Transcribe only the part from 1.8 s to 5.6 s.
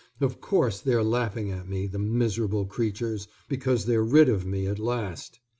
the miserable creatures, because they're rid of me at last.